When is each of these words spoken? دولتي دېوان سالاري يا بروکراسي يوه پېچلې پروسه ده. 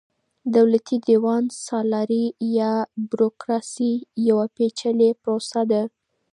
دولتي 0.55 0.97
دېوان 1.07 1.43
سالاري 1.65 2.25
يا 2.57 2.73
بروکراسي 3.11 3.93
يوه 4.27 4.45
پېچلې 4.55 5.09
پروسه 5.21 5.61
ده. 5.71 5.83